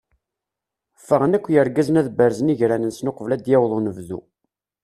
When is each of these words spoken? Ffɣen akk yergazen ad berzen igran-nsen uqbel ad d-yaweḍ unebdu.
Ffɣen 0.99 1.35
akk 1.37 1.45
yergazen 1.53 1.99
ad 2.01 2.07
berzen 2.17 2.51
igran-nsen 2.53 3.09
uqbel 3.11 3.31
ad 3.31 3.41
d-yaweḍ 3.43 3.71
unebdu. 3.77 4.19